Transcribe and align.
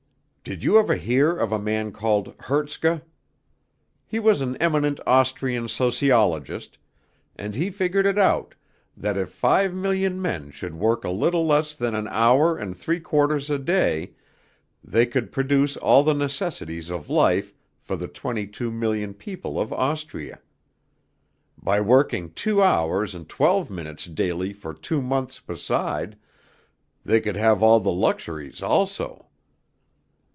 "Did 0.43 0.63
you 0.65 0.79
ever 0.79 0.95
hear 0.95 1.37
of 1.37 1.51
a 1.53 1.59
man 1.59 1.91
called 1.93 2.33
Hertzka? 2.39 3.03
He 4.07 4.19
was 4.19 4.41
an 4.41 4.57
eminent 4.57 4.99
Austrian 5.07 5.67
sociologist, 5.69 6.77
and 7.37 7.53
he 7.55 7.69
figured 7.69 8.05
it 8.07 8.17
out, 8.17 8.55
that 8.97 9.17
if 9.17 9.29
five 9.29 9.73
million 9.73 10.19
men 10.19 10.49
should 10.51 10.73
work 10.73 11.05
a 11.05 11.11
little 11.11 11.45
less 11.45 11.73
than 11.75 11.93
an 11.95 12.07
hour 12.09 12.57
and 12.57 12.75
three 12.75 12.99
quarters 12.99 13.49
a 13.51 13.59
day 13.59 14.13
they 14.83 15.05
could 15.05 15.31
produce 15.31 15.77
all 15.77 16.03
the 16.03 16.15
necessities 16.15 16.89
of 16.89 17.07
life 17.07 17.53
for 17.79 17.95
the 17.95 18.07
twenty 18.07 18.47
two 18.47 18.71
million 18.71 19.13
people 19.13 19.61
of 19.61 19.71
Austria. 19.71 20.39
By 21.55 21.79
working 21.79 22.33
two 22.33 22.61
hours 22.63 23.13
and 23.15 23.29
twelve 23.29 23.69
minutes 23.69 24.05
daily 24.05 24.53
for 24.53 24.73
two 24.73 25.01
months 25.03 25.39
beside, 25.39 26.17
they 27.05 27.21
could 27.21 27.37
have 27.37 27.61
all 27.63 27.79
the 27.79 27.91
luxuries 27.93 28.61
also. 28.63 29.27